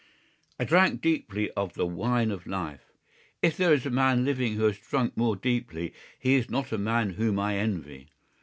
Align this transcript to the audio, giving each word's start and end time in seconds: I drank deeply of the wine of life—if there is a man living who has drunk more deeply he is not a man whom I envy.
I 0.59 0.63
drank 0.63 0.99
deeply 1.01 1.51
of 1.51 1.75
the 1.75 1.85
wine 1.85 2.31
of 2.31 2.47
life—if 2.47 3.55
there 3.55 3.71
is 3.71 3.85
a 3.85 3.91
man 3.91 4.25
living 4.25 4.55
who 4.55 4.63
has 4.63 4.79
drunk 4.79 5.15
more 5.15 5.35
deeply 5.35 5.93
he 6.17 6.33
is 6.33 6.49
not 6.49 6.71
a 6.71 6.79
man 6.79 7.11
whom 7.11 7.37
I 7.37 7.57
envy. 7.57 8.07